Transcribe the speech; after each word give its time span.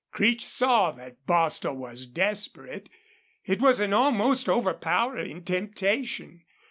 Creech 0.11 0.43
saw 0.43 0.89
that 0.93 1.23
Bostil 1.27 1.75
was 1.75 2.07
desperate. 2.07 2.89
It 3.45 3.61
was 3.61 3.79
an 3.79 3.93
almost 3.93 4.49
overpowering 4.49 5.43
temptation. 5.43 6.41